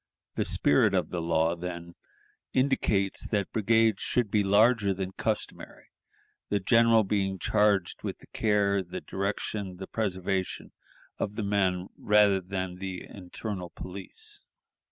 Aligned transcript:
The 0.33 0.45
spirit 0.45 0.95
of 0.95 1.11
the 1.11 1.21
law, 1.21 1.55
then, 1.55 1.93
indicates 2.53 3.27
that 3.27 3.51
brigades 3.53 4.01
should 4.01 4.31
be 4.31 4.43
larger 4.43 4.95
than 4.95 5.11
customary, 5.11 5.91
the 6.49 6.59
general 6.59 7.03
being 7.03 7.37
charged 7.37 8.01
with 8.01 8.17
the 8.17 8.25
care, 8.25 8.81
the 8.81 9.01
direction, 9.01 9.77
the 9.77 9.85
preservation 9.85 10.71
of 11.19 11.35
the 11.35 11.43
men, 11.43 11.89
rather 11.99 12.41
than 12.41 12.77
the 12.79 13.05
internal 13.07 13.69
police." 13.69 14.43